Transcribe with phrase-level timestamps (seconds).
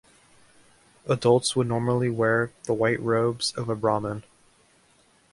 [1.07, 4.23] Adults would normally wear the white robes of a Brahmin.